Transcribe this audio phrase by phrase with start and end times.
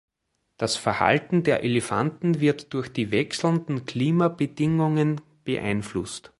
[0.57, 6.29] Das Verhalten der Elefanten wird durch die wechselnden Klimabedingungen beeinflusst.